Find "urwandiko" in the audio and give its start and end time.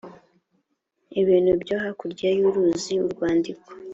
3.05-3.67